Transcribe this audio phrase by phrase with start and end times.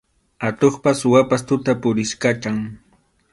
[0.47, 2.57] Atuqpas suwapas tuta puriykachan.